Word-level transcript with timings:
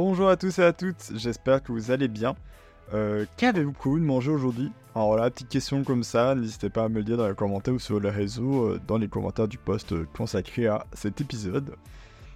Bonjour 0.00 0.28
à 0.28 0.36
tous 0.36 0.60
et 0.60 0.62
à 0.62 0.72
toutes, 0.72 1.10
j'espère 1.16 1.60
que 1.60 1.72
vous 1.72 1.90
allez 1.90 2.06
bien. 2.06 2.36
Euh, 2.94 3.24
Qu'avez-vous 3.36 3.72
prévu 3.72 3.98
de 3.98 4.04
manger 4.04 4.30
aujourd'hui? 4.30 4.70
Alors 4.94 5.16
là, 5.16 5.28
petite 5.28 5.48
question 5.48 5.82
comme 5.82 6.04
ça, 6.04 6.36
n'hésitez 6.36 6.70
pas 6.70 6.84
à 6.84 6.88
me 6.88 6.98
le 6.98 7.02
dire 7.02 7.16
dans 7.16 7.26
les 7.26 7.34
commentaires 7.34 7.74
ou 7.74 7.80
sur 7.80 7.98
les 7.98 8.08
réseaux, 8.08 8.66
euh, 8.66 8.80
dans 8.86 8.96
les 8.96 9.08
commentaires 9.08 9.48
du 9.48 9.58
post 9.58 9.90
euh, 9.90 10.06
consacré 10.16 10.68
à 10.68 10.86
cet 10.92 11.20
épisode. 11.20 11.74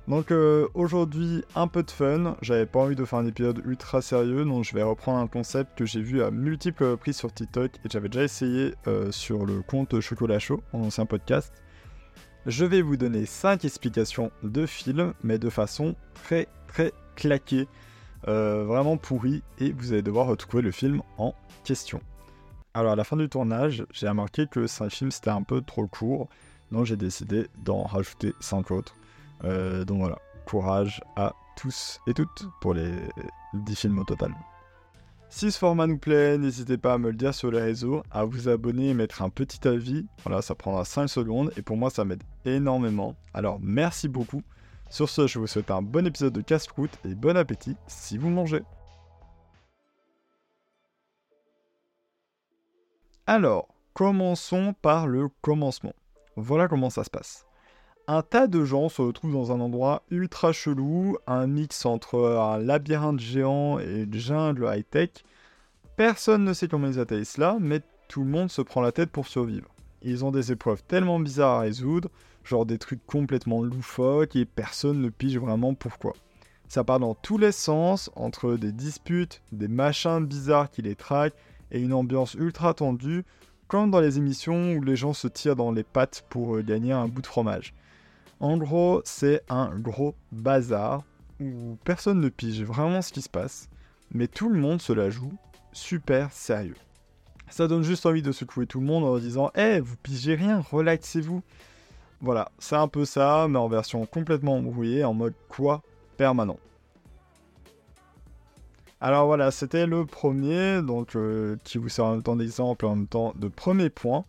Donc 0.08 0.32
aujourd'hui, 0.74 1.44
un 1.54 1.68
peu 1.68 1.84
de 1.84 1.90
fun, 1.92 2.36
j'avais 2.42 2.66
pas 2.66 2.80
envie 2.80 2.96
de 2.96 3.04
faire 3.04 3.20
un 3.20 3.26
épisode 3.26 3.62
ultra 3.64 4.02
sérieux, 4.02 4.44
donc 4.44 4.64
je 4.64 4.74
vais 4.74 4.82
reprendre 4.82 5.20
un 5.20 5.28
concept 5.28 5.78
que 5.78 5.86
j'ai 5.86 6.00
vu 6.00 6.20
à 6.20 6.32
multiples 6.32 6.82
reprises 6.82 7.18
sur 7.18 7.32
TikTok 7.32 7.76
et 7.84 7.88
j'avais 7.88 8.08
déjà 8.08 8.24
essayé 8.24 8.74
sur 9.12 9.46
le 9.46 9.62
compte 9.62 10.00
Chocolat 10.00 10.40
Chaud, 10.40 10.64
mon 10.72 10.86
ancien 10.86 11.06
podcast. 11.06 11.52
Je 12.44 12.64
vais 12.64 12.82
vous 12.82 12.96
donner 12.96 13.24
5 13.24 13.64
explications 13.64 14.32
de 14.42 14.66
films, 14.66 15.14
mais 15.22 15.38
de 15.38 15.48
façon 15.48 15.94
très 16.24 16.48
très 16.66 16.92
claquée, 17.16 17.68
euh, 18.28 18.64
vraiment 18.64 18.96
pourrie, 18.96 19.42
et 19.58 19.72
vous 19.72 19.92
allez 19.92 20.02
devoir 20.02 20.26
retrouver 20.26 20.62
le 20.62 20.70
film 20.70 21.02
en 21.18 21.34
question. 21.64 22.00
Alors 22.74 22.92
à 22.92 22.96
la 22.96 23.04
fin 23.04 23.16
du 23.16 23.28
tournage, 23.28 23.84
j'ai 23.92 24.08
remarqué 24.08 24.46
que 24.46 24.66
5 24.66 24.90
films 24.90 25.10
c'était 25.10 25.30
un 25.30 25.42
peu 25.42 25.60
trop 25.60 25.86
court, 25.86 26.28
donc 26.70 26.86
j'ai 26.86 26.96
décidé 26.96 27.48
d'en 27.64 27.82
rajouter 27.82 28.32
5 28.40 28.70
autres. 28.70 28.94
Euh, 29.44 29.84
donc 29.84 29.98
voilà, 29.98 30.18
courage 30.46 31.02
à 31.16 31.34
tous 31.56 32.00
et 32.06 32.14
toutes 32.14 32.48
pour 32.60 32.72
les 32.72 32.92
10 33.54 33.76
films 33.76 33.98
au 33.98 34.04
total. 34.04 34.32
Si 35.28 35.50
ce 35.50 35.58
format 35.58 35.86
nous 35.86 35.98
plaît, 35.98 36.36
n'hésitez 36.36 36.76
pas 36.76 36.94
à 36.94 36.98
me 36.98 37.10
le 37.10 37.16
dire 37.16 37.34
sur 37.34 37.50
les 37.50 37.60
réseaux, 37.60 38.02
à 38.10 38.24
vous 38.24 38.48
abonner 38.48 38.90
et 38.90 38.94
mettre 38.94 39.22
un 39.22 39.30
petit 39.30 39.66
avis. 39.66 40.06
Voilà, 40.24 40.42
ça 40.42 40.54
prendra 40.54 40.84
5 40.84 41.08
secondes 41.08 41.52
et 41.56 41.62
pour 41.62 41.76
moi 41.76 41.88
ça 41.88 42.04
m'aide 42.04 42.22
énormément. 42.44 43.16
Alors 43.32 43.58
merci 43.62 44.08
beaucoup. 44.08 44.42
Sur 44.92 45.08
ce, 45.08 45.26
je 45.26 45.38
vous 45.38 45.46
souhaite 45.46 45.70
un 45.70 45.80
bon 45.80 46.06
épisode 46.06 46.34
de 46.34 46.42
Casse-Croûte 46.42 46.98
et 47.06 47.14
bon 47.14 47.34
appétit 47.34 47.78
si 47.86 48.18
vous 48.18 48.28
mangez. 48.28 48.62
Alors, 53.26 53.68
commençons 53.94 54.74
par 54.82 55.06
le 55.06 55.30
commencement. 55.40 55.94
Voilà 56.36 56.68
comment 56.68 56.90
ça 56.90 57.04
se 57.04 57.08
passe. 57.08 57.46
Un 58.06 58.20
tas 58.20 58.46
de 58.46 58.66
gens 58.66 58.90
se 58.90 59.00
retrouvent 59.00 59.32
dans 59.32 59.50
un 59.50 59.60
endroit 59.60 60.02
ultra 60.10 60.52
chelou, 60.52 61.16
un 61.26 61.46
mix 61.46 61.86
entre 61.86 62.18
un 62.18 62.58
labyrinthe 62.58 63.18
géant 63.18 63.78
et 63.78 64.02
une 64.02 64.12
jungle 64.12 64.70
high-tech. 64.70 65.24
Personne 65.96 66.44
ne 66.44 66.52
sait 66.52 66.68
comment 66.68 66.88
ils 66.88 67.00
atterrissent 67.00 67.38
là, 67.38 67.56
mais 67.58 67.80
tout 68.08 68.24
le 68.24 68.30
monde 68.30 68.50
se 68.50 68.60
prend 68.60 68.82
la 68.82 68.92
tête 68.92 69.10
pour 69.10 69.26
survivre. 69.26 69.70
Ils 70.02 70.22
ont 70.26 70.32
des 70.32 70.52
épreuves 70.52 70.82
tellement 70.82 71.18
bizarres 71.18 71.60
à 71.60 71.60
résoudre, 71.60 72.10
genre 72.44 72.66
des 72.66 72.78
trucs 72.78 73.04
complètement 73.06 73.62
loufoques 73.62 74.36
et 74.36 74.44
personne 74.44 75.00
ne 75.00 75.08
pige 75.08 75.38
vraiment 75.38 75.74
pourquoi. 75.74 76.14
Ça 76.68 76.84
part 76.84 77.00
dans 77.00 77.14
tous 77.14 77.38
les 77.38 77.52
sens, 77.52 78.10
entre 78.16 78.56
des 78.56 78.72
disputes, 78.72 79.42
des 79.52 79.68
machins 79.68 80.24
bizarres 80.24 80.70
qui 80.70 80.82
les 80.82 80.94
traquent 80.94 81.36
et 81.70 81.80
une 81.80 81.92
ambiance 81.92 82.34
ultra 82.34 82.74
tendue, 82.74 83.24
comme 83.68 83.90
dans 83.90 84.00
les 84.00 84.18
émissions 84.18 84.74
où 84.74 84.82
les 84.82 84.96
gens 84.96 85.12
se 85.12 85.28
tirent 85.28 85.56
dans 85.56 85.72
les 85.72 85.82
pattes 85.82 86.24
pour 86.30 86.56
euh, 86.56 86.62
gagner 86.62 86.92
un 86.92 87.08
bout 87.08 87.22
de 87.22 87.26
fromage. 87.26 87.74
En 88.40 88.56
gros, 88.56 89.02
c'est 89.04 89.42
un 89.48 89.78
gros 89.78 90.14
bazar 90.32 91.04
où 91.40 91.76
personne 91.84 92.20
ne 92.20 92.28
pige 92.28 92.62
vraiment 92.62 93.02
ce 93.02 93.12
qui 93.12 93.22
se 93.22 93.28
passe, 93.28 93.68
mais 94.10 94.26
tout 94.26 94.48
le 94.48 94.58
monde 94.58 94.82
se 94.82 94.92
la 94.92 95.10
joue 95.10 95.32
super 95.72 96.32
sérieux. 96.32 96.76
Ça 97.48 97.68
donne 97.68 97.82
juste 97.82 98.06
envie 98.06 98.22
de 98.22 98.32
secouer 98.32 98.66
tout 98.66 98.80
le 98.80 98.86
monde 98.86 99.04
en 99.04 99.18
disant 99.18 99.50
Eh, 99.54 99.80
vous 99.80 99.96
pigez 100.02 100.34
rien, 100.34 100.60
relaxez-vous. 100.60 101.42
Voilà, 102.22 102.52
c'est 102.60 102.76
un 102.76 102.86
peu 102.86 103.04
ça, 103.04 103.48
mais 103.50 103.58
en 103.58 103.66
version 103.66 104.06
complètement 104.06 104.54
embrouillée, 104.54 105.04
en 105.04 105.12
mode 105.12 105.34
quoi 105.48 105.82
permanent. 106.16 106.58
Alors 109.00 109.26
voilà, 109.26 109.50
c'était 109.50 109.86
le 109.86 110.06
premier, 110.06 110.80
donc 110.82 111.16
euh, 111.16 111.56
qui 111.64 111.78
vous 111.78 111.88
sert 111.88 112.04
en 112.04 112.12
même 112.12 112.22
temps 112.22 112.36
d'exemple, 112.36 112.86
en 112.86 112.94
même 112.94 113.08
temps 113.08 113.34
de 113.34 113.48
premier 113.48 113.90
point. 113.90 114.24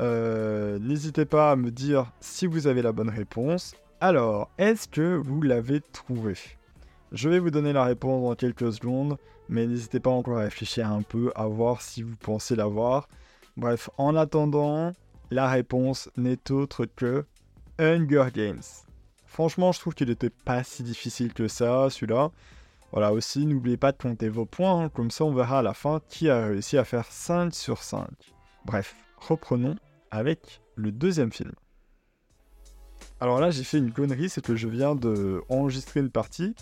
Euh, 0.00 0.80
N'hésitez 0.80 1.26
pas 1.26 1.52
à 1.52 1.56
me 1.56 1.70
dire 1.70 2.10
si 2.18 2.48
vous 2.48 2.66
avez 2.66 2.82
la 2.82 2.90
bonne 2.90 3.08
réponse. 3.08 3.76
Alors, 4.00 4.50
est-ce 4.58 4.88
que 4.88 5.14
vous 5.14 5.40
l'avez 5.40 5.80
trouvé? 5.80 6.34
Je 7.12 7.28
vais 7.28 7.38
vous 7.38 7.50
donner 7.50 7.72
la 7.72 7.84
réponse 7.84 8.24
dans 8.24 8.34
quelques 8.34 8.72
secondes, 8.72 9.16
mais 9.48 9.68
n'hésitez 9.68 10.00
pas 10.00 10.10
encore 10.10 10.38
à 10.38 10.42
réfléchir 10.42 10.90
un 10.90 11.02
peu, 11.02 11.30
à 11.36 11.46
voir 11.46 11.82
si 11.82 12.02
vous 12.02 12.16
pensez 12.16 12.56
l'avoir. 12.56 13.08
Bref, 13.56 13.90
en 13.96 14.16
attendant, 14.16 14.92
la 15.30 15.48
réponse 15.48 16.10
n'est 16.16 16.50
autre 16.50 16.86
que 16.86 17.24
Hunger 17.78 18.26
Games. 18.32 18.62
Franchement, 19.26 19.72
je 19.72 19.80
trouve 19.80 19.94
qu'il 19.94 20.08
n'était 20.08 20.30
pas 20.30 20.64
si 20.64 20.82
difficile 20.82 21.32
que 21.32 21.48
ça, 21.48 21.90
celui-là. 21.90 22.30
Voilà, 22.92 23.12
aussi, 23.12 23.44
n'oubliez 23.44 23.76
pas 23.76 23.92
de 23.92 23.98
compter 23.98 24.28
vos 24.30 24.46
points, 24.46 24.84
hein, 24.84 24.88
comme 24.88 25.10
ça 25.10 25.24
on 25.24 25.34
verra 25.34 25.58
à 25.58 25.62
la 25.62 25.74
fin 25.74 26.00
qui 26.08 26.30
a 26.30 26.46
réussi 26.46 26.78
à 26.78 26.84
faire 26.84 27.06
5 27.06 27.54
sur 27.54 27.82
5. 27.82 28.08
Bref, 28.64 28.96
reprenons 29.18 29.76
avec 30.10 30.62
le 30.74 30.90
deuxième 30.90 31.30
film. 31.30 31.52
Alors 33.20 33.40
là, 33.40 33.50
j'ai 33.50 33.64
fait 33.64 33.78
une 33.78 33.92
connerie, 33.92 34.30
c'est 34.30 34.44
que 34.44 34.56
je 34.56 34.68
viens 34.68 34.94
de 34.94 35.42
enregistrer 35.50 36.00
une 36.00 36.10
partie, 36.10 36.54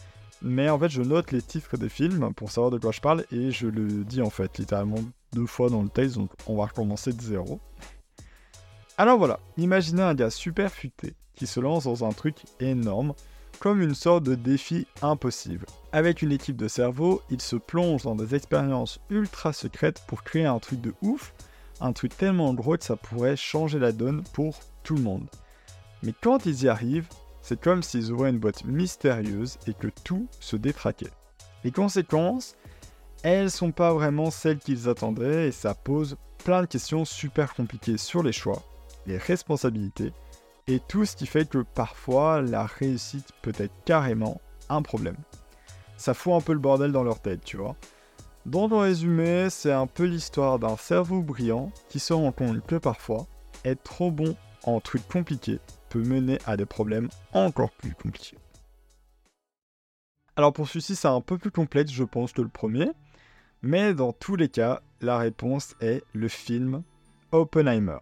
mais 0.42 0.68
en 0.68 0.78
fait, 0.78 0.88
je 0.88 1.02
note 1.02 1.30
les 1.30 1.42
titres 1.42 1.76
des 1.76 1.88
films 1.88 2.34
pour 2.34 2.50
savoir 2.50 2.72
de 2.72 2.78
quoi 2.78 2.90
je 2.90 3.00
parle 3.00 3.24
et 3.30 3.52
je 3.52 3.68
le 3.68 4.04
dis 4.04 4.22
en 4.22 4.30
fait 4.30 4.58
littéralement 4.58 4.98
deux 5.32 5.46
fois 5.46 5.70
dans 5.70 5.82
le 5.82 5.88
texte, 5.88 6.16
donc 6.16 6.30
on 6.46 6.56
va 6.56 6.66
recommencer 6.66 7.12
de 7.12 7.20
zéro. 7.22 7.60
Alors 8.98 9.18
voilà, 9.18 9.40
imaginez 9.58 10.00
un 10.00 10.14
gars 10.14 10.30
super 10.30 10.72
futé 10.72 11.14
qui 11.34 11.46
se 11.46 11.60
lance 11.60 11.84
dans 11.84 12.06
un 12.06 12.12
truc 12.12 12.36
énorme, 12.60 13.12
comme 13.58 13.82
une 13.82 13.94
sorte 13.94 14.22
de 14.22 14.34
défi 14.34 14.86
impossible. 15.02 15.66
Avec 15.92 16.22
une 16.22 16.32
équipe 16.32 16.56
de 16.56 16.66
cerveaux, 16.66 17.20
il 17.28 17.42
se 17.42 17.56
plonge 17.56 18.04
dans 18.04 18.14
des 18.14 18.34
expériences 18.34 18.98
ultra 19.10 19.52
secrètes 19.52 20.02
pour 20.06 20.22
créer 20.22 20.46
un 20.46 20.58
truc 20.60 20.80
de 20.80 20.94
ouf, 21.02 21.34
un 21.82 21.92
truc 21.92 22.16
tellement 22.16 22.54
gros 22.54 22.78
que 22.78 22.84
ça 22.84 22.96
pourrait 22.96 23.36
changer 23.36 23.78
la 23.78 23.92
donne 23.92 24.22
pour 24.32 24.60
tout 24.82 24.94
le 24.94 25.02
monde. 25.02 25.28
Mais 26.02 26.14
quand 26.18 26.46
ils 26.46 26.62
y 26.62 26.68
arrivent, 26.68 27.08
c'est 27.42 27.60
comme 27.60 27.82
s'ils 27.82 28.10
ouvraient 28.12 28.30
une 28.30 28.38
boîte 28.38 28.64
mystérieuse 28.64 29.58
et 29.66 29.74
que 29.74 29.88
tout 30.04 30.26
se 30.40 30.56
détraquait. 30.56 31.12
Les 31.64 31.70
conséquences, 31.70 32.56
elles 33.22 33.50
sont 33.50 33.72
pas 33.72 33.92
vraiment 33.92 34.30
celles 34.30 34.58
qu'ils 34.58 34.88
attendaient 34.88 35.48
et 35.48 35.52
ça 35.52 35.74
pose 35.74 36.16
plein 36.44 36.62
de 36.62 36.66
questions 36.66 37.04
super 37.04 37.54
compliquées 37.54 37.98
sur 37.98 38.22
les 38.22 38.32
choix, 38.32 38.62
les 39.06 39.18
responsabilités 39.18 40.12
et 40.66 40.80
tout 40.80 41.04
ce 41.04 41.16
qui 41.16 41.26
fait 41.26 41.48
que 41.48 41.58
parfois 41.58 42.42
la 42.42 42.66
réussite 42.66 43.32
peut 43.42 43.52
être 43.58 43.74
carrément 43.84 44.40
un 44.68 44.82
problème. 44.82 45.16
Ça 45.96 46.12
fout 46.14 46.34
un 46.34 46.40
peu 46.40 46.52
le 46.52 46.58
bordel 46.58 46.92
dans 46.92 47.04
leur 47.04 47.20
tête, 47.20 47.44
tu 47.44 47.56
vois. 47.56 47.76
Donc 48.44 48.72
en 48.72 48.80
résumé, 48.80 49.48
c'est 49.50 49.72
un 49.72 49.86
peu 49.86 50.04
l'histoire 50.04 50.58
d'un 50.58 50.76
cerveau 50.76 51.22
brillant 51.22 51.72
qui 51.88 51.98
se 51.98 52.12
rend 52.12 52.32
compte 52.32 52.64
que 52.66 52.76
parfois, 52.76 53.26
être 53.64 53.82
trop 53.82 54.10
bon 54.10 54.36
en 54.64 54.80
trucs 54.80 55.06
compliqués 55.08 55.60
peut 55.88 56.02
mener 56.02 56.38
à 56.46 56.56
des 56.56 56.66
problèmes 56.66 57.08
encore 57.32 57.70
plus 57.72 57.94
compliqués. 57.94 58.38
Alors 60.36 60.52
pour 60.52 60.68
celui-ci, 60.68 60.96
c'est 60.96 61.08
un 61.08 61.20
peu 61.20 61.38
plus 61.38 61.50
complexe, 61.50 61.90
je 61.90 62.04
pense, 62.04 62.32
que 62.32 62.42
le 62.42 62.48
premier, 62.48 62.90
mais 63.62 63.94
dans 63.94 64.12
tous 64.12 64.36
les 64.36 64.48
cas, 64.48 64.82
la 65.00 65.16
réponse 65.18 65.74
est 65.80 66.04
le 66.12 66.28
film 66.28 66.82
Oppenheimer. 67.32 67.98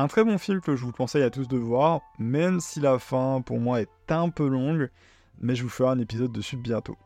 Un 0.00 0.08
très 0.08 0.24
bon 0.24 0.38
film 0.38 0.62
que 0.62 0.76
je 0.76 0.86
vous 0.86 0.92
conseille 0.92 1.24
à 1.24 1.28
tous 1.28 1.46
de 1.46 1.58
voir, 1.58 2.00
même 2.18 2.58
si 2.58 2.80
la 2.80 2.98
fin 2.98 3.42
pour 3.42 3.60
moi 3.60 3.82
est 3.82 3.90
un 4.08 4.30
peu 4.30 4.48
longue, 4.48 4.88
mais 5.38 5.54
je 5.54 5.62
vous 5.62 5.68
ferai 5.68 5.90
un 5.90 5.98
épisode 5.98 6.32
dessus 6.32 6.56
bientôt. 6.56 6.96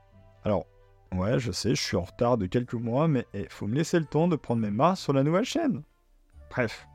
Alors, 0.44 0.64
ouais, 1.12 1.40
je 1.40 1.50
sais, 1.50 1.74
je 1.74 1.82
suis 1.82 1.96
en 1.96 2.02
retard 2.02 2.38
de 2.38 2.46
quelques 2.46 2.74
mois, 2.74 3.08
mais 3.08 3.26
il 3.34 3.48
faut 3.48 3.66
me 3.66 3.74
laisser 3.74 3.98
le 3.98 4.04
temps 4.04 4.28
de 4.28 4.36
prendre 4.36 4.62
mes 4.62 4.70
marques 4.70 4.98
sur 4.98 5.12
la 5.12 5.24
nouvelle 5.24 5.44
chaîne. 5.44 5.82
Bref, 6.50 6.86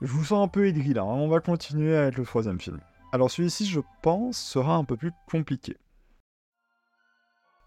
je 0.00 0.08
vous 0.08 0.24
sens 0.24 0.44
un 0.44 0.48
peu 0.48 0.66
aigri 0.66 0.92
là, 0.92 1.02
hein. 1.02 1.14
on 1.14 1.28
va 1.28 1.38
continuer 1.38 1.94
avec 1.96 2.18
le 2.18 2.24
troisième 2.24 2.60
film. 2.60 2.80
Alors 3.12 3.30
celui-ci, 3.30 3.66
je 3.66 3.78
pense, 4.02 4.36
sera 4.36 4.74
un 4.74 4.82
peu 4.82 4.96
plus 4.96 5.12
compliqué. 5.30 5.76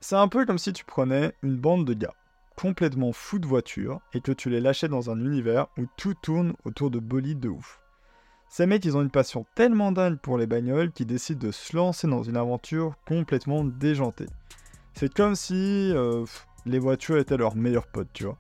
C'est 0.01 0.17
un 0.17 0.27
peu 0.27 0.45
comme 0.45 0.57
si 0.57 0.73
tu 0.73 0.83
prenais 0.83 1.31
une 1.41 1.55
bande 1.55 1.85
de 1.85 1.93
gars 1.93 2.15
complètement 2.55 3.11
fous 3.11 3.39
de 3.39 3.47
voiture 3.47 3.99
et 4.13 4.21
que 4.21 4.31
tu 4.31 4.49
les 4.49 4.61
lâchais 4.61 4.87
dans 4.87 5.09
un 5.09 5.19
univers 5.19 5.67
où 5.77 5.83
tout 5.97 6.13
tourne 6.13 6.53
autour 6.63 6.91
de 6.91 6.99
bolides 6.99 7.39
de 7.39 7.49
ouf. 7.49 7.81
Ces 8.49 8.65
mecs, 8.65 8.85
ils 8.85 8.95
ont 8.95 9.01
une 9.01 9.09
passion 9.09 9.45
tellement 9.55 9.91
dingue 9.91 10.19
pour 10.19 10.37
les 10.37 10.47
bagnoles 10.47 10.91
qu'ils 10.91 11.07
décident 11.07 11.47
de 11.47 11.51
se 11.51 11.75
lancer 11.75 12.07
dans 12.07 12.23
une 12.23 12.37
aventure 12.37 12.95
complètement 13.05 13.63
déjantée. 13.63 14.27
C'est 14.93 15.13
comme 15.13 15.35
si 15.35 15.91
euh, 15.93 16.25
les 16.65 16.79
voitures 16.79 17.17
étaient 17.17 17.37
leurs 17.37 17.55
meilleurs 17.55 17.87
potes, 17.87 18.13
tu 18.13 18.23
vois. 18.23 18.37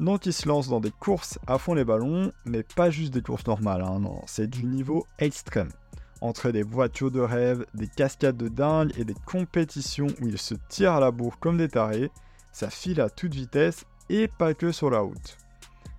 Donc 0.00 0.26
ils 0.26 0.32
se 0.32 0.48
lancent 0.48 0.68
dans 0.68 0.80
des 0.80 0.90
courses 0.90 1.38
à 1.46 1.58
fond 1.58 1.74
les 1.74 1.84
ballons, 1.84 2.32
mais 2.44 2.62
pas 2.62 2.90
juste 2.90 3.12
des 3.14 3.22
courses 3.22 3.46
normales, 3.46 3.82
hein, 3.82 3.98
non, 3.98 4.20
c'est 4.26 4.48
du 4.48 4.64
niveau 4.64 5.06
extrême. 5.18 5.70
Entre 6.20 6.50
des 6.50 6.62
voitures 6.62 7.10
de 7.10 7.20
rêve, 7.20 7.66
des 7.74 7.88
cascades 7.88 8.36
de 8.36 8.48
dingue 8.48 8.92
et 8.98 9.04
des 9.04 9.16
compétitions 9.26 10.08
où 10.20 10.28
ils 10.28 10.38
se 10.38 10.54
tirent 10.68 10.92
à 10.92 11.00
la 11.00 11.10
bourre 11.10 11.38
comme 11.38 11.58
des 11.58 11.68
tarés, 11.68 12.10
ça 12.56 12.70
file 12.70 13.02
à 13.02 13.10
toute 13.10 13.34
vitesse 13.34 13.84
et 14.08 14.28
pas 14.28 14.54
que 14.54 14.72
sur 14.72 14.88
la 14.88 15.00
route. 15.00 15.36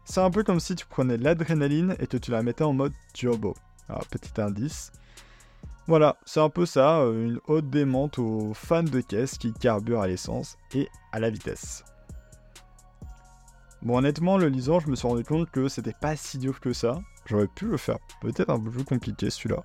C'est 0.06 0.22
un 0.22 0.32
peu 0.32 0.44
comme 0.44 0.60
si 0.60 0.74
tu 0.74 0.88
prenais 0.88 1.18
l'adrénaline 1.18 1.96
et 2.00 2.08
que 2.08 2.18
tu 2.18 2.32
la 2.32 2.42
mettais 2.42 2.64
en 2.64 2.74
mode 2.74 2.94
turbo. 3.14 3.54
Alors, 3.88 4.08
petit 4.08 4.42
indice. 4.42 4.92
Voilà, 5.86 6.18
c'est 6.26 6.40
un 6.40 6.50
peu 6.50 6.66
ça, 6.66 7.02
euh, 7.02 7.28
une 7.28 7.40
haute 7.46 7.70
démente 7.70 8.18
aux 8.18 8.56
fans 8.56 8.82
de 8.82 9.02
caisse 9.02 9.38
qui 9.38 9.54
carburent 9.54 10.02
à 10.02 10.08
l'essence 10.08 10.58
et 10.74 10.90
à 11.12 11.20
la 11.20 11.30
vitesse. 11.30 11.84
Bon, 13.84 14.00
honnêtement, 14.00 14.40
le 14.40 14.48
lisant, 14.48 14.80
je 14.80 14.90
me 14.90 14.96
suis 14.96 15.08
rendu 15.08 15.24
compte 15.24 15.52
que 15.52 15.70
c'était 15.70 15.94
pas 16.02 16.16
si 16.16 16.40
dur 16.40 16.60
que 16.60 16.74
ça. 16.74 17.00
J'aurais 17.28 17.48
pu 17.48 17.66
le 17.66 17.78
faire 17.78 18.00
peut-être 18.20 18.50
un 18.50 18.60
peu 18.60 18.72
plus 18.72 18.84
compliqué 18.84 19.30
celui-là. 19.30 19.64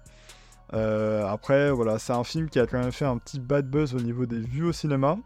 Euh, 0.75 1.27
après, 1.27 1.71
voilà, 1.71 1.99
c'est 1.99 2.13
un 2.13 2.25
film 2.25 2.51
qui 2.51 2.61
a 2.61 2.67
quand 2.67 2.79
même 2.79 2.93
fait 2.93 3.07
un 3.07 3.17
petit 3.17 3.41
bad 3.41 3.67
buzz 3.71 3.95
au 3.95 4.01
niveau 4.01 4.27
des 4.27 4.41
vues 4.41 4.65
au 4.65 4.73
cinéma. 4.73 5.17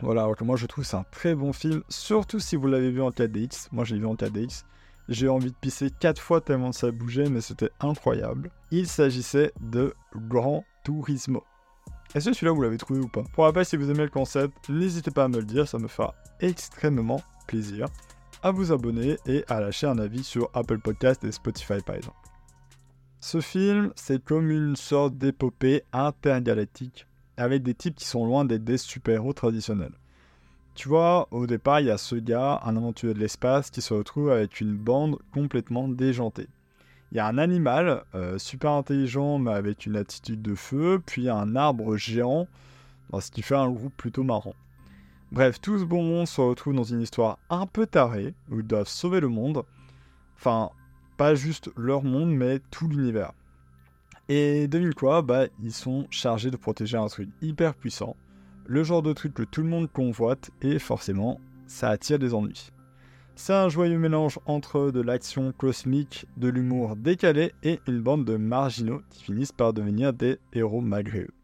Voilà, 0.00 0.22
alors 0.22 0.36
que 0.36 0.44
moi 0.44 0.56
je 0.56 0.66
trouve 0.66 0.84
c'est 0.84 0.96
un 0.96 1.06
très 1.10 1.34
bon 1.34 1.52
film, 1.52 1.82
surtout 1.88 2.38
si 2.38 2.56
vous 2.56 2.66
l'avez 2.66 2.90
vu 2.90 3.00
en 3.00 3.10
4DX. 3.10 3.68
Moi 3.72 3.84
je 3.84 3.94
l'ai 3.94 4.00
vu 4.00 4.06
en 4.06 4.14
4DX. 4.14 4.64
J'ai 5.08 5.28
envie 5.28 5.50
de 5.50 5.56
pisser 5.56 5.90
4 5.90 6.20
fois 6.20 6.40
tellement 6.40 6.72
ça 6.72 6.90
bougeait, 6.90 7.30
mais 7.30 7.40
c'était 7.40 7.70
incroyable. 7.80 8.50
Il 8.70 8.88
s'agissait 8.88 9.52
de 9.60 9.94
Grand 10.14 10.64
Turismo. 10.84 11.44
Est-ce 12.14 12.30
que 12.30 12.34
celui-là 12.34 12.52
vous 12.52 12.62
l'avez 12.62 12.76
trouvé 12.76 13.00
ou 13.00 13.08
pas? 13.08 13.22
Pour 13.32 13.44
rappel, 13.44 13.64
si 13.64 13.76
vous 13.76 13.90
aimez 13.90 14.04
le 14.04 14.10
concept, 14.10 14.68
n'hésitez 14.68 15.10
pas 15.10 15.24
à 15.24 15.28
me 15.28 15.38
le 15.38 15.44
dire, 15.44 15.68
ça 15.68 15.78
me 15.78 15.88
fera 15.88 16.14
extrêmement 16.40 17.22
plaisir. 17.46 17.86
À 18.42 18.50
vous 18.50 18.72
abonner 18.72 19.16
et 19.26 19.44
à 19.48 19.60
lâcher 19.60 19.86
un 19.86 19.98
avis 19.98 20.24
sur 20.24 20.50
Apple 20.54 20.78
Podcast 20.78 21.24
et 21.24 21.32
Spotify 21.32 21.80
par 21.84 21.96
exemple. 21.96 22.16
Ce 23.20 23.40
film, 23.40 23.92
c'est 23.96 24.22
comme 24.22 24.50
une 24.50 24.76
sorte 24.76 25.16
d'épopée 25.16 25.82
intergalactique 25.92 27.06
avec 27.36 27.62
des 27.62 27.74
types 27.74 27.94
qui 27.94 28.06
sont 28.06 28.24
loin 28.24 28.44
d'être 28.44 28.64
des 28.64 28.78
super-héros 28.78 29.32
traditionnels. 29.32 29.94
Tu 30.74 30.88
vois, 30.88 31.26
au 31.30 31.46
départ, 31.46 31.80
il 31.80 31.86
y 31.86 31.90
a 31.90 31.98
ce 31.98 32.16
gars, 32.16 32.60
un 32.64 32.76
aventurier 32.76 33.14
de 33.14 33.18
l'espace, 33.18 33.70
qui 33.70 33.80
se 33.80 33.94
retrouve 33.94 34.30
avec 34.30 34.60
une 34.60 34.76
bande 34.76 35.18
complètement 35.32 35.88
déjantée. 35.88 36.48
Il 37.12 37.16
y 37.16 37.20
a 37.20 37.26
un 37.26 37.38
animal 37.38 38.02
euh, 38.14 38.36
super 38.36 38.72
intelligent 38.72 39.38
mais 39.38 39.52
avec 39.52 39.86
une 39.86 39.96
attitude 39.96 40.42
de 40.42 40.54
feu, 40.54 41.00
puis 41.04 41.30
un 41.30 41.56
arbre 41.56 41.96
géant, 41.96 42.48
ce 43.18 43.30
qui 43.30 43.42
fait 43.42 43.54
un 43.54 43.70
groupe 43.70 43.96
plutôt 43.96 44.22
marrant. 44.22 44.54
Bref, 45.32 45.60
tout 45.60 45.78
ce 45.78 45.84
bon 45.84 46.02
monde 46.02 46.26
se 46.26 46.40
retrouve 46.40 46.74
dans 46.74 46.84
une 46.84 47.00
histoire 47.00 47.38
un 47.50 47.66
peu 47.66 47.86
tarée, 47.86 48.34
où 48.50 48.60
ils 48.60 48.66
doivent 48.66 48.88
sauver 48.88 49.20
le 49.20 49.28
monde. 49.28 49.64
Enfin, 50.36 50.70
pas 51.16 51.34
juste 51.34 51.70
leur 51.76 52.02
monde, 52.02 52.30
mais 52.30 52.60
tout 52.70 52.88
l'univers. 52.88 53.32
Et 54.28 54.66
devine 54.66 54.94
quoi, 54.94 55.22
bah 55.22 55.46
ils 55.62 55.72
sont 55.72 56.06
chargés 56.10 56.50
de 56.50 56.56
protéger 56.56 56.96
un 56.96 57.06
truc 57.06 57.28
hyper 57.42 57.74
puissant, 57.74 58.16
le 58.66 58.82
genre 58.82 59.02
de 59.02 59.12
truc 59.12 59.34
que 59.34 59.44
tout 59.44 59.62
le 59.62 59.68
monde 59.68 59.90
convoite 59.90 60.50
et 60.62 60.78
forcément 60.80 61.40
ça 61.66 61.90
attire 61.90 62.18
des 62.18 62.34
ennuis. 62.34 62.72
C'est 63.36 63.52
un 63.52 63.68
joyeux 63.68 63.98
mélange 63.98 64.40
entre 64.46 64.90
de 64.90 65.00
l'action 65.00 65.52
cosmique, 65.52 66.26
de 66.38 66.48
l'humour 66.48 66.96
décalé 66.96 67.52
et 67.62 67.80
une 67.86 68.00
bande 68.00 68.24
de 68.24 68.36
marginaux 68.36 69.02
qui 69.10 69.24
finissent 69.24 69.52
par 69.52 69.72
devenir 69.72 70.12
des 70.12 70.38
héros 70.54 70.80
malgré 70.80 71.20
eux. 71.20 71.34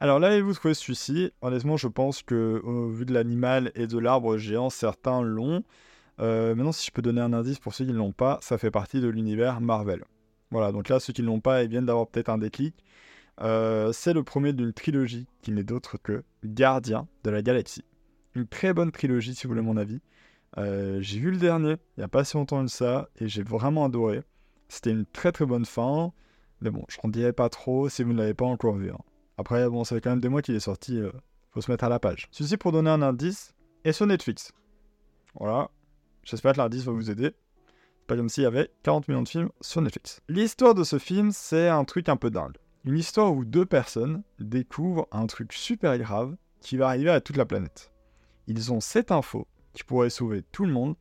Alors 0.00 0.18
là, 0.18 0.40
vous 0.40 0.54
trouvez 0.54 0.74
celui-ci? 0.74 1.30
Honnêtement, 1.42 1.76
je 1.76 1.86
pense 1.86 2.22
que 2.22 2.60
au 2.64 2.88
vu 2.88 3.04
de 3.04 3.12
l'animal 3.12 3.70
et 3.76 3.86
de 3.86 3.98
l'arbre 3.98 4.38
géant, 4.38 4.70
certains 4.70 5.22
l'ont. 5.22 5.62
Euh, 6.18 6.54
maintenant, 6.56 6.72
si 6.72 6.86
je 6.86 6.90
peux 6.90 7.02
donner 7.02 7.20
un 7.20 7.32
indice 7.32 7.60
pour 7.60 7.74
ceux 7.74 7.84
qui 7.84 7.92
ne 7.92 7.98
l'ont 7.98 8.12
pas, 8.12 8.38
ça 8.42 8.58
fait 8.58 8.72
partie 8.72 9.00
de 9.00 9.08
l'univers 9.08 9.60
Marvel. 9.60 10.02
Voilà, 10.52 10.70
donc 10.70 10.90
là, 10.90 11.00
ceux 11.00 11.14
qui 11.14 11.22
ne 11.22 11.28
l'ont 11.28 11.40
pas, 11.40 11.62
ils 11.62 11.70
viennent 11.70 11.86
d'avoir 11.86 12.06
peut-être 12.06 12.28
un 12.28 12.36
déclic. 12.36 12.74
Euh, 13.40 13.90
c'est 13.92 14.12
le 14.12 14.22
premier 14.22 14.52
d'une 14.52 14.74
trilogie 14.74 15.26
qui 15.40 15.50
n'est 15.50 15.64
d'autre 15.64 15.96
que 15.96 16.24
Gardien 16.44 17.08
de 17.24 17.30
la 17.30 17.40
Galaxie. 17.40 17.86
Une 18.34 18.46
très 18.46 18.74
bonne 18.74 18.92
trilogie, 18.92 19.34
si 19.34 19.44
vous 19.44 19.54
voulez 19.54 19.62
mon 19.62 19.78
avis. 19.78 20.02
Euh, 20.58 21.00
j'ai 21.00 21.18
vu 21.20 21.30
le 21.30 21.38
dernier, 21.38 21.76
il 21.96 22.00
n'y 22.00 22.04
a 22.04 22.08
pas 22.08 22.22
si 22.24 22.36
longtemps 22.36 22.62
que 22.62 22.70
ça, 22.70 23.08
et 23.18 23.28
j'ai 23.28 23.42
vraiment 23.42 23.86
adoré. 23.86 24.20
C'était 24.68 24.90
une 24.90 25.06
très 25.06 25.32
très 25.32 25.46
bonne 25.46 25.64
fin, 25.64 26.12
mais 26.60 26.68
bon, 26.68 26.84
je 26.90 26.98
n'en 27.02 27.08
dirai 27.08 27.32
pas 27.32 27.48
trop 27.48 27.88
si 27.88 28.02
vous 28.02 28.12
ne 28.12 28.18
l'avez 28.18 28.34
pas 28.34 28.44
encore 28.44 28.76
vu. 28.76 28.90
Hein. 28.90 28.98
Après, 29.38 29.66
bon, 29.70 29.84
ça 29.84 29.94
fait 29.94 30.02
quand 30.02 30.10
même 30.10 30.20
des 30.20 30.28
mois 30.28 30.42
qu'il 30.42 30.54
est 30.54 30.60
sorti, 30.60 30.96
il 30.96 31.04
euh, 31.04 31.12
faut 31.52 31.62
se 31.62 31.70
mettre 31.70 31.84
à 31.84 31.88
la 31.88 31.98
page. 31.98 32.28
Ceci 32.30 32.58
pour 32.58 32.72
donner 32.72 32.90
un 32.90 33.00
indice, 33.00 33.54
est 33.84 33.92
sur 33.92 34.06
Netflix. 34.06 34.52
Voilà, 35.34 35.70
j'espère 36.24 36.52
que 36.52 36.58
l'indice 36.58 36.84
va 36.84 36.92
vous 36.92 37.10
aider. 37.10 37.32
Comme 38.16 38.28
s'il 38.28 38.42
y 38.42 38.46
avait 38.46 38.70
40 38.82 39.08
millions 39.08 39.22
de 39.22 39.28
films 39.28 39.48
sur 39.62 39.80
Netflix. 39.80 40.20
L'histoire 40.28 40.74
de 40.74 40.84
ce 40.84 40.98
film, 40.98 41.30
c'est 41.32 41.68
un 41.68 41.84
truc 41.84 42.10
un 42.10 42.16
peu 42.16 42.30
dingue. 42.30 42.58
Une 42.84 42.98
histoire 42.98 43.32
où 43.32 43.44
deux 43.44 43.64
personnes 43.64 44.22
découvrent 44.38 45.08
un 45.12 45.26
truc 45.26 45.52
super 45.54 45.96
grave 45.98 46.36
qui 46.60 46.76
va 46.76 46.88
arriver 46.88 47.10
à 47.10 47.22
toute 47.22 47.36
la 47.36 47.46
planète. 47.46 47.90
Ils 48.48 48.70
ont 48.70 48.80
cette 48.80 49.12
info 49.12 49.48
qui 49.72 49.82
pourrait 49.82 50.10
sauver 50.10 50.42
tout 50.52 50.66
le 50.66 50.72
monde, 50.72 50.94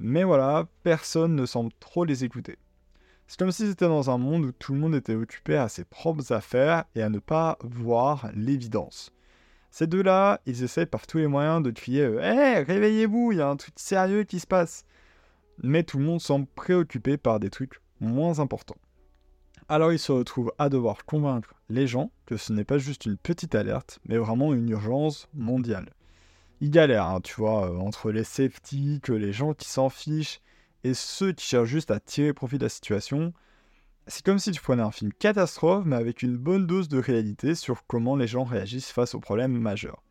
mais 0.00 0.24
voilà, 0.24 0.66
personne 0.82 1.36
ne 1.36 1.46
semble 1.46 1.70
trop 1.78 2.04
les 2.04 2.24
écouter. 2.24 2.58
C'est 3.28 3.38
comme 3.38 3.52
si 3.52 3.68
c'était 3.68 3.86
dans 3.86 4.10
un 4.10 4.18
monde 4.18 4.46
où 4.46 4.52
tout 4.52 4.72
le 4.72 4.80
monde 4.80 4.96
était 4.96 5.14
occupé 5.14 5.56
à 5.56 5.68
ses 5.68 5.84
propres 5.84 6.32
affaires 6.32 6.84
et 6.96 7.02
à 7.02 7.08
ne 7.08 7.20
pas 7.20 7.56
voir 7.62 8.30
l'évidence. 8.34 9.12
Ces 9.70 9.86
deux-là, 9.86 10.40
ils 10.44 10.64
essaient 10.64 10.86
par 10.86 11.06
tous 11.06 11.18
les 11.18 11.28
moyens 11.28 11.62
de 11.62 11.70
crier 11.70 12.04
Hé, 12.20 12.20
hey, 12.20 12.64
réveillez-vous, 12.64 13.32
il 13.32 13.38
y 13.38 13.42
a 13.42 13.48
un 13.48 13.56
truc 13.56 13.74
sérieux 13.76 14.24
qui 14.24 14.40
se 14.40 14.46
passe 14.46 14.84
mais 15.62 15.82
tout 15.82 15.98
le 15.98 16.04
monde 16.04 16.20
semble 16.20 16.46
préoccupé 16.46 17.16
par 17.16 17.40
des 17.40 17.50
trucs 17.50 17.80
moins 18.00 18.40
importants. 18.40 18.76
Alors 19.68 19.92
il 19.92 19.98
se 19.98 20.12
retrouve 20.12 20.52
à 20.58 20.68
devoir 20.68 21.04
convaincre 21.04 21.54
les 21.68 21.86
gens 21.86 22.10
que 22.26 22.36
ce 22.36 22.52
n'est 22.52 22.64
pas 22.64 22.78
juste 22.78 23.04
une 23.04 23.18
petite 23.18 23.54
alerte, 23.54 23.98
mais 24.06 24.16
vraiment 24.16 24.54
une 24.54 24.70
urgence 24.70 25.28
mondiale. 25.34 25.92
Il 26.60 26.70
galère, 26.70 27.06
hein, 27.06 27.20
tu 27.20 27.34
vois, 27.34 27.70
euh, 27.70 27.76
entre 27.76 28.10
les 28.10 28.24
sceptiques, 28.24 29.08
les 29.08 29.32
gens 29.32 29.54
qui 29.54 29.68
s'en 29.68 29.90
fichent, 29.90 30.40
et 30.84 30.94
ceux 30.94 31.32
qui 31.32 31.46
cherchent 31.46 31.68
juste 31.68 31.90
à 31.90 32.00
tirer 32.00 32.32
profit 32.32 32.58
de 32.58 32.64
la 32.64 32.68
situation. 32.68 33.32
C'est 34.06 34.24
comme 34.24 34.38
si 34.38 34.52
tu 34.52 34.60
prenais 34.60 34.82
un 34.82 34.90
film 34.90 35.12
catastrophe, 35.12 35.84
mais 35.84 35.96
avec 35.96 36.22
une 36.22 36.36
bonne 36.36 36.66
dose 36.66 36.88
de 36.88 36.98
réalité 36.98 37.54
sur 37.54 37.86
comment 37.86 38.16
les 38.16 38.26
gens 38.26 38.44
réagissent 38.44 38.90
face 38.90 39.14
aux 39.14 39.20
problèmes 39.20 39.58
majeurs. 39.58 40.02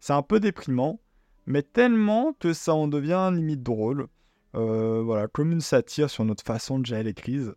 C'est 0.00 0.12
un 0.12 0.22
peu 0.22 0.38
déprimant, 0.38 1.00
mais 1.46 1.62
tellement 1.62 2.34
que 2.38 2.52
ça 2.52 2.74
en 2.74 2.88
devient 2.88 3.30
limite 3.34 3.62
drôle. 3.62 4.06
Euh, 4.54 5.02
voilà, 5.02 5.28
comme 5.28 5.52
une 5.52 5.60
satire 5.60 6.10
sur 6.10 6.24
notre 6.24 6.44
façon 6.44 6.78
de 6.78 6.86
gérer 6.86 7.02
les 7.02 7.14
crises. 7.14 7.54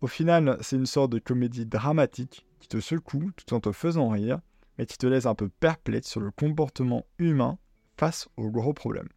Au 0.00 0.06
final, 0.06 0.58
c'est 0.60 0.76
une 0.76 0.86
sorte 0.86 1.10
de 1.10 1.18
comédie 1.18 1.66
dramatique 1.66 2.46
qui 2.60 2.68
te 2.68 2.80
secoue 2.80 3.30
tout 3.36 3.54
en 3.54 3.60
te 3.60 3.72
faisant 3.72 4.08
rire, 4.10 4.38
mais 4.78 4.86
qui 4.86 4.96
te 4.96 5.06
laisse 5.06 5.26
un 5.26 5.34
peu 5.34 5.48
perplexe 5.48 6.08
sur 6.08 6.20
le 6.20 6.30
comportement 6.30 7.04
humain 7.18 7.58
face 7.96 8.28
aux 8.36 8.50
gros 8.50 8.72
problèmes. 8.72 9.08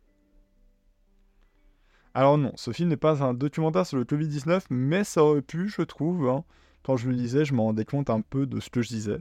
Alors 2.13 2.37
non, 2.37 2.51
ce 2.55 2.71
film 2.71 2.89
n'est 2.89 2.97
pas 2.97 3.23
un 3.23 3.33
documentaire 3.33 3.85
sur 3.85 3.97
le 3.97 4.03
Covid-19, 4.03 4.63
mais 4.69 5.03
ça 5.03 5.23
aurait 5.23 5.41
pu, 5.41 5.69
je 5.69 5.83
trouve. 5.83 6.27
Hein. 6.27 6.43
Quand 6.83 6.97
je 6.97 7.09
le 7.09 7.15
lisais, 7.15 7.45
je 7.45 7.53
me 7.53 7.61
rendais 7.61 7.85
compte 7.85 8.09
un 8.09 8.21
peu 8.21 8.47
de 8.47 8.59
ce 8.59 8.69
que 8.69 8.81
je 8.81 8.89
disais. 8.89 9.19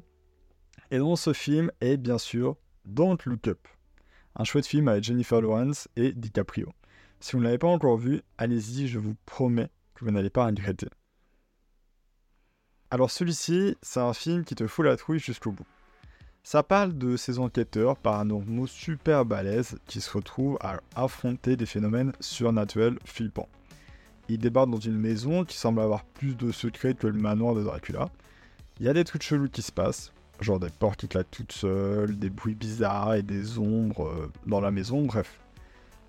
Et 0.91 0.99
dans 0.99 1.15
ce 1.15 1.33
film 1.33 1.71
est 1.81 1.99
bien 1.99 2.19
sûr 2.19 2.57
Don't 2.87 3.19
Look 3.27 3.47
Up, 3.47 3.69
un 4.35 4.45
chouette 4.45 4.67
film 4.67 4.89
avec 4.89 5.05
Jennifer 5.05 5.41
Lawrence 5.41 5.89
et 5.95 6.13
DiCaprio. 6.13 6.73
Si 7.21 7.33
vous 7.33 7.39
ne 7.39 7.45
l'avez 7.45 7.59
pas 7.59 7.69
encore 7.69 7.99
vu, 7.99 8.23
allez-y, 8.39 8.89
je 8.89 8.99
vous 8.99 9.15
promets 9.27 9.71
que 9.95 10.05
vous 10.05 10.11
n'allez 10.11 10.31
pas 10.31 10.47
regretter. 10.47 10.89
Alors 12.91 13.11
celui-ci, 13.11 13.77
c'est 13.83 14.01
un 14.01 14.15
film 14.15 14.45
qui 14.45 14.55
te 14.55 14.67
fout 14.67 14.85
la 14.85 14.97
trouille 14.97 15.19
jusqu'au 15.19 15.53
bout. 15.53 15.67
Ça 16.43 16.63
parle 16.63 16.97
de 16.97 17.17
ces 17.17 17.39
enquêteurs 17.39 17.97
paranormaux 17.99 18.67
super 18.67 19.27
balèzes 19.27 19.79
qui 19.87 20.01
se 20.01 20.11
retrouvent 20.11 20.57
à 20.63 20.81
affronter 20.97 21.57
des 21.57 21.67
phénomènes 21.67 22.13
surnaturels 22.21 22.99
flippants. 23.05 23.49
Ils 24.31 24.39
débarquent 24.39 24.71
dans 24.71 24.79
une 24.79 24.99
maison 24.99 25.45
qui 25.45 25.59
semble 25.59 25.81
avoir 25.81 26.05
plus 26.05 26.35
de 26.35 26.51
secrets 26.51 26.95
que 26.95 27.07
le 27.07 27.21
manoir 27.21 27.55
de 27.55 27.63
Dracula. 27.63 28.09
Il 28.79 28.87
y 28.87 28.89
a 28.89 28.95
des 28.95 29.05
trucs 29.05 29.23
chelous 29.23 29.51
qui 29.51 29.61
se 29.61 29.73
passent, 29.73 30.13
genre 30.41 30.59
des 30.59 30.71
portes 30.71 31.01
qui 31.01 31.09
claquent 31.09 31.31
toutes 31.31 31.53
seules, 31.53 32.19
des 32.19 32.31
bruits 32.31 32.55
bizarres 32.55 33.15
et 33.15 33.23
des 33.23 33.59
ombres 33.59 34.07
euh, 34.07 34.33
dans 34.47 34.61
la 34.61 34.71
maison, 34.71 35.05
bref. 35.05 35.39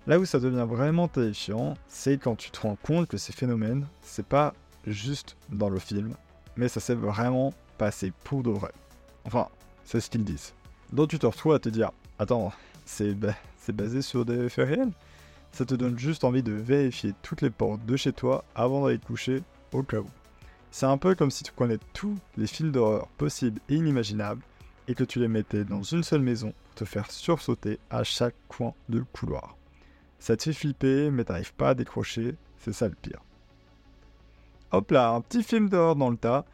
Là 0.08 0.18
où 0.18 0.24
ça 0.24 0.40
devient 0.40 0.66
vraiment 0.68 1.06
terrifiant, 1.06 1.74
c'est 1.86 2.18
quand 2.18 2.34
tu 2.34 2.50
te 2.50 2.60
rends 2.60 2.76
compte 2.82 3.06
que 3.06 3.16
ces 3.16 3.32
phénomènes, 3.32 3.86
c'est 4.02 4.26
pas 4.26 4.52
juste 4.86 5.36
dans 5.48 5.68
le 5.68 5.78
film, 5.78 6.14
mais 6.56 6.66
ça 6.66 6.80
s'est 6.80 6.94
vraiment 6.96 7.54
passé 7.78 8.12
pour 8.24 8.42
de 8.42 8.50
vrai. 8.50 8.72
Enfin, 9.24 9.48
c'est 9.84 10.00
ce 10.00 10.10
qu'ils 10.10 10.24
disent. 10.24 10.54
Donc 10.92 11.10
tu 11.10 11.20
te 11.20 11.26
retrouves 11.26 11.54
à 11.54 11.60
te 11.60 11.68
dire, 11.68 11.92
attends, 12.18 12.52
c'est 12.84 13.14
basé 13.72 14.02
sur 14.02 14.24
des 14.24 14.48
faits 14.48 14.68
réels? 14.68 14.90
Ça 15.52 15.64
te 15.64 15.74
donne 15.74 15.96
juste 15.96 16.24
envie 16.24 16.42
de 16.42 16.52
vérifier 16.52 17.14
toutes 17.22 17.42
les 17.42 17.50
portes 17.50 17.84
de 17.86 17.96
chez 17.96 18.12
toi 18.12 18.44
avant 18.56 18.84
d'aller 18.84 18.98
te 18.98 19.06
coucher, 19.06 19.42
au 19.72 19.84
cas 19.84 19.98
où. 19.98 20.10
C'est 20.72 20.86
un 20.86 20.98
peu 20.98 21.14
comme 21.14 21.30
si 21.30 21.44
tu 21.44 21.52
prenais 21.52 21.78
tous 21.92 22.16
les 22.36 22.48
films 22.48 22.72
d'horreur 22.72 23.06
possibles 23.18 23.60
et 23.68 23.76
inimaginables 23.76 24.42
et 24.88 24.94
que 24.96 25.04
tu 25.04 25.20
les 25.20 25.28
mettais 25.28 25.64
dans 25.64 25.82
une 25.82 26.02
seule 26.02 26.22
maison 26.22 26.52
pour 26.64 26.74
te 26.74 26.84
faire 26.84 27.08
sursauter 27.10 27.78
à 27.88 28.02
chaque 28.02 28.34
coin 28.48 28.74
de 28.88 29.04
couloir. 29.12 29.56
Ça 30.22 30.36
te 30.36 30.44
fait 30.44 30.52
flipper, 30.52 31.10
mais 31.10 31.24
t'arrives 31.24 31.52
pas 31.52 31.70
à 31.70 31.74
décrocher, 31.74 32.36
c'est 32.56 32.72
ça 32.72 32.86
le 32.86 32.94
pire. 32.94 33.18
Hop 34.70 34.92
là, 34.92 35.10
un 35.10 35.20
petit 35.20 35.42
film 35.42 35.68
dehors 35.68 35.96
dans 35.96 36.10
le 36.10 36.16
tas. 36.16 36.44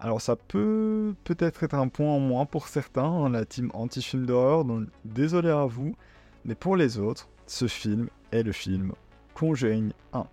Alors 0.00 0.22
ça 0.22 0.34
peut 0.34 1.14
peut-être 1.24 1.62
être 1.62 1.74
un 1.74 1.88
point 1.88 2.08
en 2.08 2.20
moins 2.20 2.46
pour 2.46 2.68
certains, 2.68 3.04
hein, 3.04 3.28
la 3.28 3.44
team 3.44 3.70
anti-film 3.74 4.24
d'horreur, 4.24 4.64
donc 4.64 4.88
désolé 5.04 5.50
à 5.50 5.66
vous, 5.66 5.94
mais 6.46 6.54
pour 6.54 6.74
les 6.74 6.98
autres, 6.98 7.28
ce 7.46 7.68
film 7.68 8.08
est 8.32 8.42
le 8.42 8.52
film 8.52 8.92
Conjuring 9.34 9.92
1. 10.14 10.26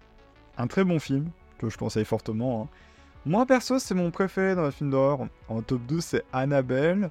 Un 0.58 0.68
très 0.68 0.86
bon 0.86 0.98
film, 0.98 1.32
que 1.58 1.70
je 1.70 1.78
conseille 1.78 2.06
fortement. 2.06 2.62
Hein. 2.62 2.78
Moi 3.26 3.46
perso, 3.46 3.78
c'est 3.78 3.94
mon 3.94 4.10
préféré 4.10 4.56
dans 4.56 4.68
les 4.68 4.72
films 4.72 4.92
d'horreur. 4.92 5.28
En 5.50 5.62
top 5.62 5.82
2, 5.82 6.00
c'est 6.00 6.24
Annabelle. 6.32 7.10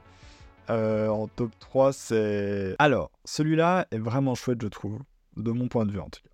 Euh, 0.70 1.08
en 1.08 1.28
top 1.28 1.50
3, 1.58 1.92
c'est... 1.92 2.74
Alors, 2.78 3.10
celui-là 3.26 3.86
est 3.90 3.98
vraiment 3.98 4.34
chouette, 4.34 4.62
je 4.62 4.68
trouve, 4.68 4.98
de 5.36 5.50
mon 5.50 5.68
point 5.68 5.86
de 5.86 5.92
vue 5.92 6.00
en 6.00 6.08
tout 6.08 6.22
cas. 6.22 6.30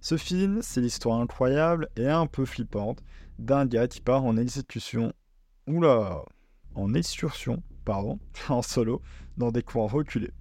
Ce 0.00 0.16
film, 0.16 0.60
c'est 0.62 0.80
l'histoire 0.80 1.20
incroyable 1.20 1.88
et 1.96 2.06
un 2.06 2.26
peu 2.26 2.44
flippante 2.44 3.02
d'un 3.38 3.66
gars 3.66 3.88
qui 3.88 4.00
part 4.00 4.24
en 4.24 4.36
exécution, 4.36 5.12
oula, 5.66 6.22
en 6.74 6.94
excursion, 6.94 7.62
pardon, 7.84 8.18
en 8.48 8.62
solo, 8.62 9.02
dans 9.36 9.50
des 9.50 9.62
coins 9.62 9.88
reculés. 9.88 10.32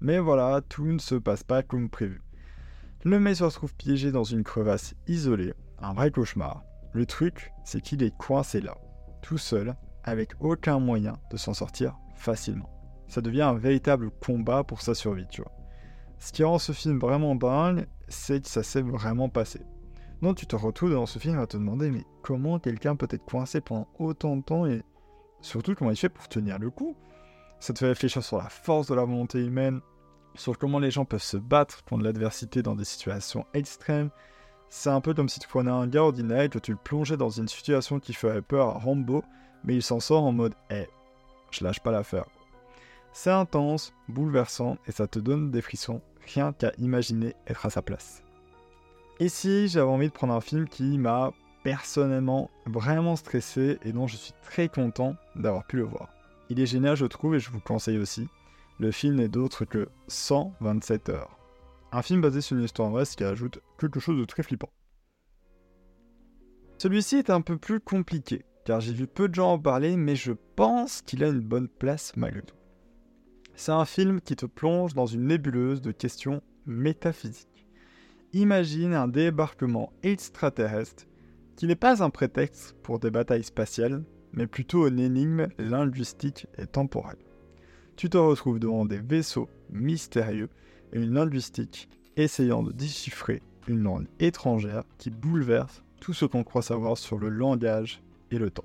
Mais 0.00 0.18
voilà, 0.18 0.60
tout 0.68 0.86
ne 0.86 0.98
se 0.98 1.16
passe 1.16 1.42
pas 1.42 1.62
comme 1.62 1.90
prévu. 1.90 2.22
Le 3.04 3.18
mec 3.18 3.36
se 3.36 3.44
retrouve 3.44 3.74
piégé 3.74 4.12
dans 4.12 4.24
une 4.24 4.44
crevasse 4.44 4.94
isolée, 5.08 5.54
un 5.78 5.92
vrai 5.92 6.10
cauchemar. 6.10 6.62
Le 6.92 7.06
truc, 7.06 7.52
c'est 7.64 7.80
qu'il 7.80 8.02
est 8.02 8.16
coincé 8.16 8.60
là, 8.60 8.76
tout 9.22 9.38
seul, 9.38 9.74
avec 10.04 10.32
aucun 10.40 10.78
moyen 10.78 11.18
de 11.30 11.36
s'en 11.36 11.54
sortir 11.54 11.96
facilement. 12.14 12.70
Ça 13.08 13.20
devient 13.20 13.42
un 13.42 13.54
véritable 13.54 14.10
combat 14.10 14.64
pour 14.64 14.82
sa 14.82 14.94
survie, 14.94 15.26
tu 15.30 15.42
vois. 15.42 15.52
Ce 16.20 16.32
qui 16.32 16.44
rend 16.44 16.58
ce 16.58 16.72
film 16.72 16.98
vraiment 16.98 17.34
dingue, 17.34 17.86
c'est 18.08 18.42
que 18.42 18.48
ça 18.48 18.62
s'est 18.62 18.82
vraiment 18.82 19.30
passé. 19.30 19.62
Donc 20.20 20.36
tu 20.36 20.46
te 20.46 20.54
retrouves 20.54 20.92
dans 20.92 21.06
ce 21.06 21.18
film 21.18 21.38
à 21.38 21.46
te 21.46 21.56
demander 21.56 21.90
mais 21.90 22.04
comment 22.22 22.58
quelqu'un 22.58 22.94
peut 22.94 23.08
être 23.10 23.24
coincé 23.24 23.62
pendant 23.62 23.88
autant 23.98 24.36
de 24.36 24.42
temps 24.42 24.66
et 24.66 24.82
surtout 25.40 25.74
comment 25.74 25.90
il 25.90 25.96
fait 25.96 26.10
pour 26.10 26.28
tenir 26.28 26.58
le 26.58 26.68
coup? 26.68 26.94
Ça 27.58 27.72
te 27.72 27.78
fait 27.78 27.88
réfléchir 27.88 28.22
sur 28.22 28.36
la 28.36 28.50
force 28.50 28.88
de 28.88 28.94
la 28.94 29.04
volonté 29.04 29.40
humaine, 29.40 29.80
sur 30.34 30.58
comment 30.58 30.78
les 30.78 30.90
gens 30.90 31.06
peuvent 31.06 31.22
se 31.22 31.38
battre 31.38 31.82
contre 31.84 32.04
l'adversité 32.04 32.62
dans 32.62 32.74
des 32.74 32.84
situations 32.84 33.46
extrêmes. 33.54 34.10
C'est 34.68 34.90
un 34.90 35.00
peu 35.00 35.14
comme 35.14 35.30
si 35.30 35.40
tu 35.40 35.48
prenais 35.48 35.70
un 35.70 35.86
gars 35.86 36.04
ordinaire 36.04 36.42
et 36.42 36.48
que 36.50 36.58
tu 36.58 36.72
le 36.72 36.76
plongeais 36.76 37.16
dans 37.16 37.30
une 37.30 37.48
situation 37.48 37.98
qui 37.98 38.12
ferait 38.12 38.42
peur 38.42 38.68
à 38.68 38.78
Rambo, 38.78 39.24
mais 39.64 39.74
il 39.74 39.82
s'en 39.82 40.00
sort 40.00 40.24
en 40.24 40.32
mode 40.32 40.54
Eh, 40.70 40.86
je 41.50 41.64
lâche 41.64 41.80
pas 41.80 41.90
l'affaire. 41.90 42.26
C'est 43.12 43.30
intense, 43.30 43.94
bouleversant 44.08 44.76
et 44.86 44.92
ça 44.92 45.06
te 45.06 45.18
donne 45.18 45.50
des 45.50 45.62
frissons, 45.62 46.00
rien 46.34 46.52
qu'à 46.52 46.72
imaginer 46.78 47.34
être 47.46 47.66
à 47.66 47.70
sa 47.70 47.82
place. 47.82 48.22
Ici, 49.20 49.68
j'avais 49.68 49.90
envie 49.90 50.08
de 50.08 50.12
prendre 50.12 50.32
un 50.32 50.40
film 50.40 50.66
qui 50.66 50.98
m'a 50.98 51.32
personnellement 51.62 52.50
vraiment 52.66 53.16
stressé 53.16 53.78
et 53.84 53.92
dont 53.92 54.06
je 54.06 54.16
suis 54.16 54.32
très 54.42 54.68
content 54.68 55.14
d'avoir 55.36 55.66
pu 55.66 55.76
le 55.76 55.84
voir. 55.84 56.08
Il 56.48 56.58
est 56.58 56.66
génial, 56.66 56.96
je 56.96 57.06
trouve, 57.06 57.34
et 57.34 57.40
je 57.40 57.50
vous 57.50 57.60
conseille 57.60 57.98
aussi. 57.98 58.26
Le 58.78 58.90
film 58.90 59.16
n'est 59.16 59.28
d'autre 59.28 59.64
que 59.64 59.88
127 60.08 61.10
heures. 61.10 61.38
Un 61.92 62.02
film 62.02 62.20
basé 62.20 62.40
sur 62.40 62.56
une 62.56 62.64
histoire 62.64 62.90
vraie, 62.90 63.04
ce 63.04 63.16
qui 63.16 63.24
ajoute 63.24 63.60
quelque 63.78 64.00
chose 64.00 64.18
de 64.18 64.24
très 64.24 64.42
flippant. 64.42 64.70
Celui-ci 66.78 67.16
est 67.16 67.30
un 67.30 67.42
peu 67.42 67.58
plus 67.58 67.78
compliqué, 67.80 68.46
car 68.64 68.80
j'ai 68.80 68.94
vu 68.94 69.06
peu 69.06 69.28
de 69.28 69.34
gens 69.34 69.52
en 69.52 69.58
parler, 69.58 69.96
mais 69.96 70.16
je 70.16 70.32
pense 70.56 71.02
qu'il 71.02 71.22
a 71.22 71.28
une 71.28 71.40
bonne 71.40 71.68
place 71.68 72.12
malgré 72.16 72.40
tout. 72.40 72.54
C'est 73.60 73.72
un 73.72 73.84
film 73.84 74.22
qui 74.22 74.36
te 74.36 74.46
plonge 74.46 74.94
dans 74.94 75.04
une 75.04 75.26
nébuleuse 75.26 75.82
de 75.82 75.92
questions 75.92 76.40
métaphysiques. 76.64 77.66
Imagine 78.32 78.94
un 78.94 79.06
débarquement 79.06 79.92
extraterrestre 80.02 81.04
qui 81.56 81.66
n'est 81.66 81.76
pas 81.76 82.02
un 82.02 82.08
prétexte 82.08 82.74
pour 82.82 83.00
des 83.00 83.10
batailles 83.10 83.44
spatiales, 83.44 84.02
mais 84.32 84.46
plutôt 84.46 84.88
une 84.88 84.98
énigme 84.98 85.48
linguistique 85.58 86.46
et 86.56 86.66
temporelle. 86.66 87.18
Tu 87.96 88.08
te 88.08 88.16
retrouves 88.16 88.60
devant 88.60 88.86
des 88.86 88.96
vaisseaux 88.98 89.50
mystérieux 89.68 90.48
et 90.94 90.98
une 90.98 91.12
linguistique 91.12 91.90
essayant 92.16 92.62
de 92.62 92.72
déchiffrer 92.72 93.42
une 93.68 93.82
langue 93.82 94.06
étrangère 94.20 94.84
qui 94.96 95.10
bouleverse 95.10 95.84
tout 96.00 96.14
ce 96.14 96.24
qu'on 96.24 96.44
croit 96.44 96.62
savoir 96.62 96.96
sur 96.96 97.18
le 97.18 97.28
langage 97.28 98.02
et 98.30 98.38
le 98.38 98.48
temps. 98.48 98.64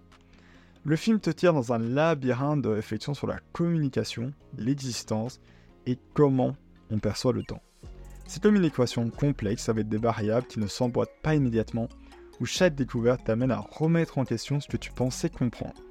Le 0.88 0.96
film 0.96 1.20
te 1.20 1.32
tire 1.32 1.52
dans 1.52 1.74
un 1.74 1.80
labyrinthe 1.80 2.62
de 2.62 2.70
réflexion 2.70 3.16
sur 3.16 3.26
la 3.26 3.40
communication, 3.54 4.32
l'existence 4.56 5.42
et 5.88 5.98
comment 6.14 6.56
on 6.92 7.00
perçoit 7.00 7.34
le 7.34 7.42
temps. 7.42 7.64
C'est 8.28 8.42
comme 8.42 8.56
une 8.56 8.66
équation 8.66 9.10
complexe 9.10 9.68
avec 9.68 9.90
des 9.90 9.98
variables 9.98 10.46
qui 10.46 10.60
ne 10.60 10.68
s'emboîtent 10.68 11.20
pas 11.24 11.34
immédiatement, 11.34 11.90
où 12.40 12.46
chaque 12.46 12.76
découverte 12.76 13.24
t'amène 13.24 13.50
à 13.50 13.66
remettre 13.68 14.20
en 14.20 14.26
question 14.26 14.60
ce 14.60 14.68
que 14.68 14.78
tu 14.78 14.92
pensais 14.92 15.32
comprendre. 15.32 15.82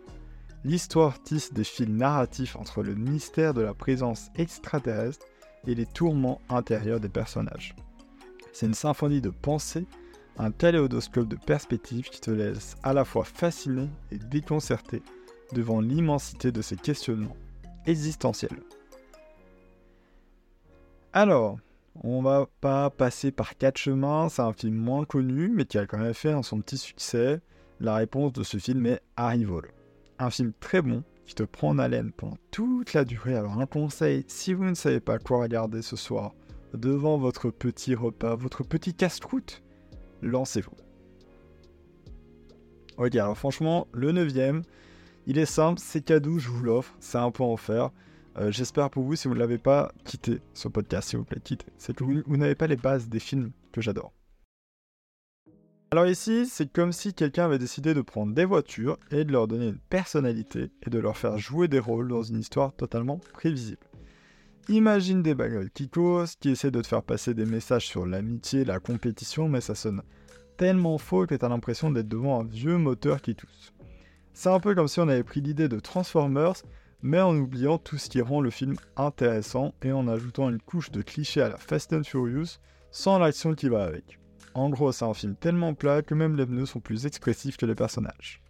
L'histoire 0.63 1.21
tisse 1.21 1.53
des 1.53 1.65
fils 1.65 1.89
narratifs 1.89 2.55
entre 2.55 2.85
le 2.85 2.95
mystère 2.95 3.53
de 3.53 3.63
la 3.63 3.75
présence 3.75 4.29
extraterrestre 4.37 5.27
et 5.67 5.75
les 5.75 5.87
tourments 5.87 6.41
intérieurs 6.49 7.01
des 7.01 7.09
personnages. 7.09 7.75
C'est 8.53 8.67
une 8.67 8.75
symphonie 8.75 9.21
de 9.21 9.31
pensée 9.31 9.87
un 10.39 10.51
kaléidoscope 10.51 11.29
de 11.29 11.37
perspectives 11.37 12.09
qui 12.09 12.21
te 12.21 12.31
laisse 12.31 12.77
à 12.83 12.93
la 12.93 13.05
fois 13.05 13.25
fasciné 13.25 13.89
et 14.11 14.19
déconcerté 14.19 15.03
devant 15.53 15.81
l'immensité 15.81 16.53
de 16.53 16.63
ces 16.63 16.77
questionnements 16.77 17.37
existentiels. 17.87 18.63
Alors, 21.13 21.59
on 22.03 22.23
va 22.23 22.49
pas 22.61 22.91
passer 22.91 23.31
par 23.31 23.57
quatre 23.57 23.79
chemins, 23.79 24.29
c'est 24.29 24.43
un 24.43 24.53
film 24.53 24.75
moins 24.75 25.05
connu, 25.05 25.49
mais 25.49 25.65
qui 25.65 25.79
a 25.79 25.87
quand 25.87 25.99
même 25.99 26.15
fait 26.15 26.35
son 26.43 26.61
petit 26.61 26.79
succès. 26.79 27.41
La 27.79 27.95
réponse 27.95 28.33
de 28.33 28.43
ce 28.43 28.57
film 28.57 28.87
est 28.87 29.01
Arrival. 29.17 29.63
Un 30.19 30.31
film 30.31 30.53
très 30.59 30.83
bon, 30.83 31.05
qui 31.25 31.35
te 31.35 31.43
prend 31.43 31.71
en 31.71 31.79
haleine 31.79 32.13
pendant 32.13 32.37
toute 32.51 32.95
la 32.95 33.05
durée. 33.05 33.37
Alors 33.37 33.61
un 33.61 33.67
conseil, 33.67 34.25
si 34.29 34.55
vous 34.55 34.65
ne 34.65 34.75
savez 34.75 35.01
pas 35.01 35.19
quoi 35.19 35.43
regarder 35.43 35.83
ce 35.83 35.97
soir, 35.97 36.35
devant 36.73 37.19
votre 37.19 37.51
petit 37.51 37.95
repas, 37.95 38.35
votre 38.35 38.65
petit 38.65 38.95
casse-croûte, 38.95 39.63
lancez-vous. 40.25 40.75
Ok, 42.97 43.15
alors 43.17 43.37
franchement, 43.37 43.89
le 43.93 44.13
neuvième, 44.13 44.63
il 45.27 45.39
est 45.39 45.47
simple, 45.47 45.81
c'est 45.83 46.05
cadeau, 46.05 46.39
je 46.39 46.49
vous 46.49 46.63
l'offre, 46.63 46.95
c'est 47.01 47.19
un 47.19 47.31
point 47.31 47.53
offert. 47.53 47.91
Euh, 48.37 48.51
J'espère 48.51 48.91
pour 48.91 49.05
vous, 49.05 49.17
si 49.17 49.29
vous 49.29 49.35
ne 49.35 49.39
l'avez 49.39 49.59
pas 49.59 49.93
quitté, 50.05 50.41
ce 50.55 50.69
podcast, 50.69 51.09
s'il 51.09 51.19
vous 51.19 51.25
plaît, 51.25 51.41
quittez. 51.43 51.67
C'est 51.79 51.95
que 51.95 52.05
vous, 52.05 52.37
n'avez 52.37 52.55
pas 52.55 52.67
les 52.67 52.77
bases 52.77 53.09
des 53.09 53.21
films 53.21 53.53
que 53.73 53.81
j'adore. 53.81 54.13
Alors 55.91 56.07
ici, 56.07 56.47
c'est 56.47 56.73
comme 56.73 56.93
si 56.93 57.15
quelqu'un 57.15 57.45
avait 57.45 57.59
décidé 57.59 57.95
de 57.95 58.01
prendre 58.01 58.35
des 58.35 58.45
voitures 58.45 58.99
et 59.13 59.25
de 59.25 59.31
leur 59.31 59.47
donner 59.47 59.69
une 59.69 59.79
personnalité 59.79 60.71
et 60.85 60.91
de 60.91 60.99
leur 60.99 61.17
faire 61.17 61.39
jouer 61.39 61.69
des 61.69 61.79
rôles 61.79 62.09
dans 62.09 62.23
une 62.23 62.41
histoire 62.41 62.75
totalement 62.75 63.19
prévisible. 63.33 63.79
Imagine 64.71 65.23
des 65.23 65.35
bagnoles 65.35 65.71
qui 65.71 65.91
causent, 65.91 66.37
qui 66.37 66.49
essaient 66.49 66.71
de 66.71 66.81
te 66.81 66.87
faire 66.87 67.03
passer 67.03 67.35
des 67.35 67.45
messages 67.45 67.87
sur 67.87 68.07
l'amitié, 68.07 68.65
la 68.65 68.81
compétition, 68.81 69.47
mais 69.47 69.61
ça 69.61 69.75
sonne 69.75 70.03
tellement 70.57 70.97
faux 70.97 71.27
que 71.27 71.35
t'as 71.35 71.51
l'impression 71.51 71.91
d'être 71.91 72.09
devant 72.09 72.41
un 72.41 72.45
vieux 72.45 72.79
moteur 72.79 73.21
qui 73.21 73.35
tousse. 73.35 73.75
C'est 74.33 74.49
un 74.49 74.61
peu 74.61 74.75
comme 74.75 74.89
si 74.89 75.01
on 75.01 75.09
avait 75.09 75.23
pris 75.23 75.43
l'idée 75.43 75.69
de 75.69 75.79
Transformers, 75.79 76.55
mais 77.03 77.21
en 77.21 77.37
oubliant 77.37 77.77
tout 77.77 77.99
ce 77.99 78.09
qui 78.09 78.23
rend 78.23 78.41
le 78.41 78.49
film 78.49 78.77
intéressant 78.97 79.75
et 79.83 79.93
en 79.93 80.09
ajoutant 80.09 80.49
une 80.49 80.61
couche 80.61 80.91
de 80.91 81.03
clichés 81.03 81.43
à 81.43 81.51
la 81.51 81.59
Fast 81.59 81.93
and 81.93 82.05
Furious 82.05 82.59
sans 82.91 83.19
l'action 83.19 83.55
qui 83.55 83.69
va 83.69 83.85
avec. 83.85 84.19
En 84.55 84.71
gros, 84.71 84.93
c'est 84.93 85.05
un 85.05 85.13
film 85.13 85.37
tellement 85.37 85.75
plat 85.75 86.01
que 86.01 86.15
même 86.15 86.37
les 86.37 86.47
pneus 86.47 86.67
sont 86.67 86.81
plus 86.81 87.05
expressifs 87.05 87.59
que 87.59 87.67
les 87.67 87.75
personnages. 87.75 88.41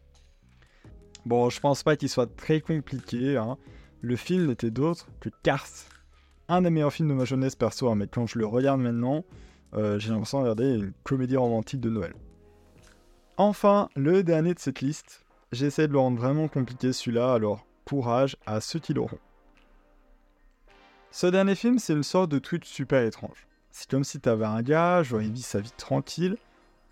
Bon, 1.27 1.51
je 1.51 1.59
pense 1.59 1.83
pas 1.83 1.97
qu'il 1.97 2.09
soit 2.09 2.33
très 2.37 2.61
compliqué, 2.61 3.37
hein. 3.37 3.57
Le 4.01 4.17
film 4.17 4.47
n'était 4.47 4.71
d'autre 4.71 5.09
que 5.19 5.31
Cars, 5.43 5.67
un 6.49 6.63
des 6.63 6.71
meilleurs 6.71 6.93
films 6.93 7.09
de 7.09 7.15
ma 7.15 7.25
jeunesse 7.25 7.57
perso, 7.57 7.89
hein, 7.89 7.95
mais 7.95 8.07
quand 8.07 8.27
je 8.27 8.39
le 8.39 8.47
regarde 8.47 8.81
maintenant, 8.81 9.25
euh, 9.75 9.99
j'ai 9.99 10.11
l'impression 10.11 10.39
de 10.39 10.43
regarder 10.43 10.75
une 10.75 10.93
comédie 11.03 11.37
romantique 11.37 11.81
de 11.81 11.91
Noël. 11.91 12.15
Enfin, 13.37 13.89
le 13.97 14.23
dernier 14.23 14.55
de 14.55 14.59
cette 14.59 14.81
liste, 14.81 15.25
j'essaie 15.53 15.89
de 15.89 15.93
le 15.93 15.99
rendre 15.99 16.19
vraiment 16.19 16.49
compliqué 16.49 16.93
celui-là, 16.93 17.33
alors 17.33 17.67
courage 17.85 18.37
à 18.47 18.61
ceux 18.61 18.79
qui 18.79 18.95
l'auront. 18.95 19.19
Ce 21.11 21.27
dernier 21.27 21.55
film, 21.55 21.79
c'est 21.79 21.93
une 21.93 22.03
sorte 22.03 22.31
de 22.31 22.39
truc 22.39 22.65
super 22.65 23.03
étrange. 23.03 23.47
C'est 23.71 23.91
comme 23.91 24.05
si 24.05 24.21
t'avais 24.21 24.45
un 24.45 24.63
gars, 24.63 25.03
genre 25.03 25.23
il 25.23 25.33
vit 25.33 25.43
sa 25.43 25.61
vie 25.61 25.73
tranquille, 25.77 26.37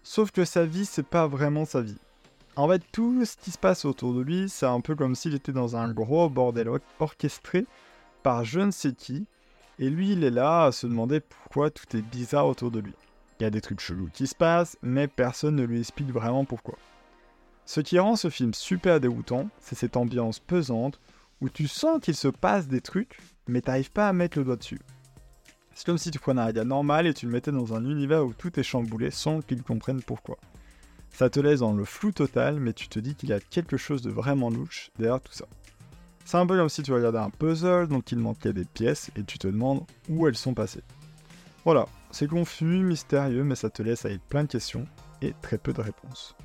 sauf 0.03 0.31
que 0.33 0.45
sa 0.45 0.65
vie, 0.65 0.85
c'est 0.85 1.07
pas 1.07 1.27
vraiment 1.27 1.65
sa 1.65 1.81
vie. 1.81 1.99
En 2.57 2.69
fait, 2.69 2.83
tout 2.93 3.25
ce 3.25 3.37
qui 3.37 3.51
se 3.51 3.59
passe 3.59 3.85
autour 3.85 4.15
de 4.15 4.21
lui, 4.21 4.49
c'est 4.49 4.67
un 4.67 4.81
peu 4.81 4.95
comme 4.95 5.15
s'il 5.15 5.35
était 5.35 5.53
dans 5.53 5.77
un 5.77 5.93
gros 5.93 6.29
bordel 6.29 6.69
orchestré 6.99 7.67
par 8.23 8.45
je 8.45 8.61
ne 8.61 8.71
sais 8.71 8.93
qui, 8.93 9.27
et 9.79 9.91
lui, 9.91 10.13
il 10.13 10.25
est 10.25 10.31
là 10.31 10.65
à 10.65 10.73
se 10.73 10.87
demander 10.87 11.21
pourquoi 11.21 11.71
tout 11.71 11.97
est 11.97 12.03
bizarre 12.03 12.47
autour 12.47 12.71
de 12.71 12.81
lui. 12.81 12.95
Il 13.39 13.43
y 13.43 13.47
a 13.47 13.51
des 13.51 13.61
trucs 13.61 13.81
chelous 13.81 14.11
qui 14.13 14.27
se 14.27 14.35
passent, 14.35 14.77
mais 14.83 15.09
personne 15.09 15.57
ne 15.57 15.65
lui 15.65 15.81
explique 15.81 16.11
vraiment 16.11 16.45
pourquoi. 16.45 16.79
Ce 17.65 17.81
qui 17.81 17.99
rend 17.99 18.17
ce 18.17 18.31
film 18.31 18.55
super 18.55 19.01
déroutant, 19.01 19.49
c'est 19.61 19.75
cette 19.75 19.97
ambiance 19.97 20.39
pesante 20.39 21.01
où 21.41 21.49
tu 21.49 21.67
sens 21.69 22.01
qu'il 22.01 22.15
se 22.15 22.29
passe 22.29 22.69
des 22.69 22.81
trucs, 22.81 23.19
mais 23.49 23.61
t'arrives 23.61 23.91
pas 23.91 24.09
à 24.09 24.13
mettre 24.13 24.39
le 24.39 24.45
doigt 24.45 24.57
dessus. 24.57 24.81
C'est 25.75 25.87
comme 25.87 25.99
si 25.99 26.11
tu 26.11 26.19
prenais 26.19 26.43
un 26.43 26.53
gars 26.53 26.65
normal 26.65 27.07
et 27.07 27.15
tu 27.15 27.27
le 27.27 27.33
mettais 27.33 27.51
dans 27.51 27.75
un 27.75 27.85
univers 27.85 28.25
où 28.25 28.35
tout 28.35 28.61
est 28.61 28.63
chamboulé 28.63 29.11
sans 29.11 29.41
qu'il 29.41 29.63
comprenne 29.63 30.03
pourquoi. 30.03 30.39
Ça 31.11 31.31
te 31.31 31.41
laisse 31.41 31.61
dans 31.61 31.73
le 31.73 31.85
flou 31.85 32.13
total, 32.13 32.61
mais 32.61 32.73
tu 32.73 32.89
te 32.89 32.99
dis 32.99 33.15
qu'il 33.15 33.31
y 33.31 33.33
a 33.33 33.41
quelque 33.41 33.77
chose 33.77 34.03
de 34.03 34.11
vraiment 34.11 34.51
louche 34.51 34.91
derrière 34.99 35.21
tout 35.21 35.33
ça. 35.33 35.47
C'est 36.25 36.37
un 36.37 36.47
peu 36.47 36.57
comme 36.57 36.69
si 36.69 36.83
tu 36.83 36.93
regardais 36.93 37.19
un 37.19 37.31
puzzle 37.31 37.89
dont 37.89 38.01
il 38.01 38.19
manquait 38.19 38.53
des 38.53 38.65
pièces 38.65 39.11
et 39.17 39.25
tu 39.25 39.39
te 39.39 39.49
demandes 39.49 39.83
où 40.09 40.27
elles 40.27 40.37
sont 40.37 40.55
passées. 40.55 40.83
Voilà, 41.65 41.87
c'est 42.11 42.29
confus, 42.29 42.65
mystérieux, 42.65 43.45
mais 43.45 43.55
ça 43.55 43.71
te 43.71 43.83
laisse 43.83 44.05
avec 44.05 44.21
plein 44.29 44.45
de 44.45 44.49
questions 44.49 44.87
et 45.21 45.35
très 45.43 45.59
peu 45.59 45.73
de 45.73 45.81
réponses. 45.81 46.37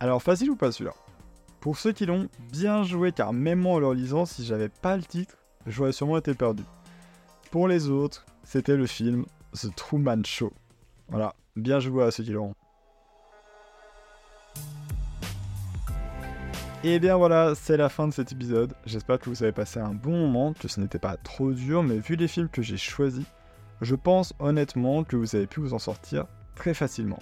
Alors 0.00 0.22
facile 0.22 0.50
ou 0.50 0.56
pas 0.56 0.72
celui-là 0.72 0.94
Pour 1.60 1.78
ceux 1.78 1.92
qui 1.92 2.06
l'ont, 2.06 2.28
bien 2.52 2.82
joué 2.82 3.12
car 3.12 3.32
même 3.32 3.60
moi 3.60 3.74
en 3.74 3.78
leur 3.78 3.94
lisant, 3.94 4.26
si 4.26 4.44
j'avais 4.44 4.68
pas 4.68 4.96
le 4.96 5.02
titre, 5.02 5.36
j'aurais 5.66 5.92
sûrement 5.92 6.18
été 6.18 6.34
perdu. 6.34 6.62
Pour 7.50 7.68
les 7.68 7.88
autres, 7.88 8.26
c'était 8.44 8.76
le 8.76 8.86
film 8.86 9.24
The 9.52 9.74
Truman 9.74 10.22
Show. 10.24 10.52
Voilà, 11.08 11.34
bien 11.56 11.80
joué 11.80 12.04
à 12.04 12.10
ceux 12.10 12.24
qui 12.24 12.30
l'auront. 12.30 12.54
Et 16.88 17.00
bien 17.00 17.16
voilà, 17.16 17.56
c'est 17.56 17.76
la 17.76 17.88
fin 17.88 18.06
de 18.06 18.12
cet 18.12 18.30
épisode. 18.30 18.72
J'espère 18.84 19.18
que 19.18 19.28
vous 19.28 19.42
avez 19.42 19.50
passé 19.50 19.80
un 19.80 19.92
bon 19.92 20.16
moment, 20.16 20.52
que 20.52 20.68
ce 20.68 20.78
n'était 20.78 21.00
pas 21.00 21.16
trop 21.16 21.50
dur, 21.50 21.82
mais 21.82 21.98
vu 21.98 22.14
les 22.14 22.28
films 22.28 22.48
que 22.48 22.62
j'ai 22.62 22.76
choisis, 22.76 23.24
je 23.80 23.96
pense 23.96 24.34
honnêtement 24.38 25.02
que 25.02 25.16
vous 25.16 25.34
avez 25.34 25.48
pu 25.48 25.58
vous 25.58 25.74
en 25.74 25.80
sortir 25.80 26.26
très 26.54 26.74
facilement. 26.74 27.18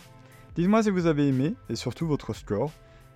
Dites-moi 0.55 0.83
si 0.83 0.91
vous 0.91 1.07
avez 1.07 1.29
aimé 1.29 1.55
et 1.71 1.77
surtout 1.77 2.07
votre 2.07 2.35
score. 2.35 2.73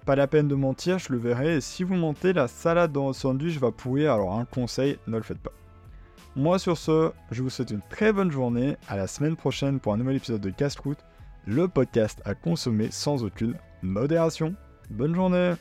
Pas 0.06 0.16
la 0.16 0.26
peine 0.26 0.48
de 0.48 0.54
mentir, 0.54 0.98
je 0.98 1.12
le 1.12 1.18
verrai. 1.18 1.56
Et 1.56 1.60
si 1.60 1.84
vous 1.84 1.96
mentez, 1.96 2.32
la 2.32 2.48
salade 2.48 2.92
dans 2.92 3.08
le 3.08 3.12
sandwich 3.12 3.58
va 3.58 3.70
pourrir. 3.70 4.14
Alors 4.14 4.32
un 4.32 4.46
conseil, 4.46 4.98
ne 5.06 5.18
le 5.18 5.22
faites 5.22 5.42
pas. 5.42 5.52
Moi 6.34 6.58
sur 6.58 6.78
ce, 6.78 7.12
je 7.30 7.42
vous 7.42 7.50
souhaite 7.50 7.72
une 7.72 7.82
très 7.90 8.10
bonne 8.10 8.30
journée. 8.30 8.78
À 8.88 8.96
la 8.96 9.06
semaine 9.06 9.36
prochaine 9.36 9.80
pour 9.80 9.92
un 9.92 9.98
nouvel 9.98 10.16
épisode 10.16 10.40
de 10.40 10.48
Casse-Croûte, 10.48 11.04
le 11.44 11.68
podcast 11.68 12.22
à 12.24 12.34
consommer 12.34 12.90
sans 12.90 13.22
aucune 13.22 13.54
modération. 13.82 14.54
Bonne 14.88 15.14
journée 15.14 15.52